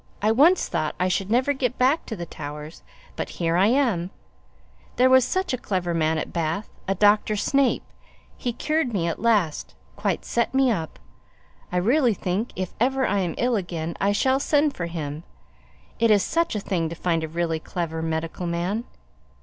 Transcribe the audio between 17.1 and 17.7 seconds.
a really